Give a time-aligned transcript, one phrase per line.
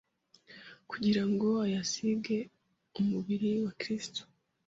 [0.89, 2.37] "kugira ngo ayasige
[2.99, 4.21] umubiri wa Kristo.